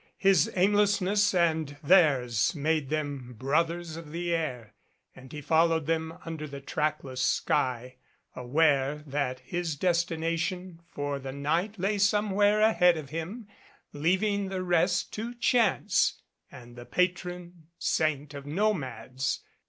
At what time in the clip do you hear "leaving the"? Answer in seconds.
13.93-14.63